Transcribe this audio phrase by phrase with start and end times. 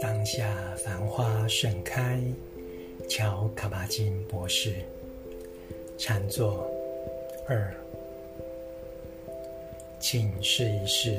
[0.00, 2.20] 当下繁花盛开，
[3.08, 4.74] 乔卡巴金博士。
[5.98, 6.70] 禅坐
[7.48, 7.74] 二，
[9.98, 11.18] 请试一试，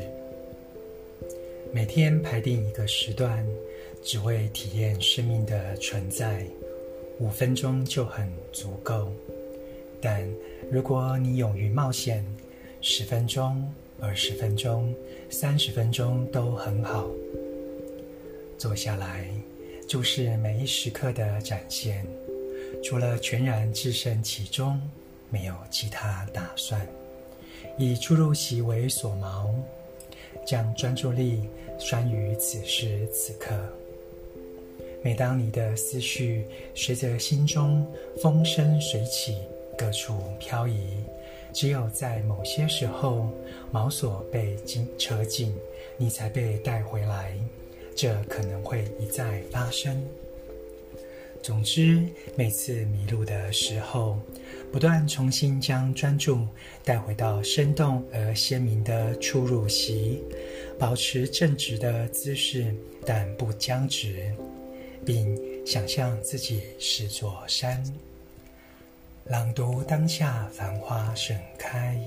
[1.74, 3.46] 每天排定一个时段，
[4.04, 6.46] 只为体验生命的存在，
[7.20, 9.12] 五分钟就很足够。
[10.00, 10.24] 但
[10.72, 12.24] 如果你勇于冒险，
[12.82, 13.68] 十分钟、
[14.00, 14.94] 二十分钟、
[15.30, 17.08] 三十分钟都很好。
[18.58, 19.28] 坐下来，
[19.88, 22.06] 就是每一时刻的展现。
[22.84, 24.80] 除了全然置身其中，
[25.30, 26.86] 没有其他打算。
[27.78, 29.50] 以出入息为所锚，
[30.46, 31.42] 将专注力
[31.80, 33.56] 拴于此时此刻。
[35.04, 37.86] 每当你的思绪随着心中
[38.22, 39.38] 风生水起，
[39.78, 40.98] 各处漂移，
[41.54, 43.30] 只有在某些时候，
[43.72, 45.54] 锚索被紧扯紧，
[45.98, 47.38] 你才被带回来。
[47.96, 50.04] 这可能会一再发生。
[51.42, 52.04] 总之，
[52.36, 54.20] 每次迷路的时候，
[54.72, 56.46] 不断重新将专注
[56.84, 60.22] 带回到生动而鲜明的出入席，
[60.78, 64.32] 保持正直的姿势，但不僵直，
[65.06, 67.82] 并想象自己是座山。
[69.30, 71.98] 朗读当下，繁花盛开。